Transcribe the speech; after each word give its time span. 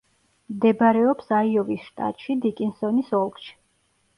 მდებარეობს 0.53 1.29
აიოვის 1.41 1.85
შტატში, 1.91 2.39
დიკინსონის 2.47 3.17
ოლქში. 3.21 3.55